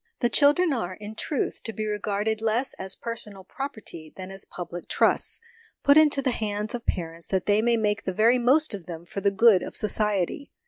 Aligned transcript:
The 0.17 0.29
children 0.31 0.73
are, 0.73 0.95
in 0.95 1.13
truth, 1.13 1.61
to 1.61 1.71
be 1.73 1.85
regarded 1.85 2.41
less 2.41 2.73
as 2.79 2.95
personal 2.95 3.43
property 3.43 4.11
than 4.15 4.31
as 4.31 4.45
public 4.45 4.87
trusts, 4.87 5.39
put 5.83 5.95
into 5.95 6.23
the 6.23 6.31
hands 6.31 6.73
of 6.73 6.87
parents 6.87 7.27
that 7.27 7.45
they 7.45 7.61
may 7.61 7.77
make 7.77 8.05
the 8.05 8.11
very 8.11 8.39
most 8.39 8.73
of 8.73 8.87
them 8.87 9.05
for 9.05 9.21
the 9.21 9.29
good 9.29 9.61
of 9.61 9.75
society. 9.77 10.49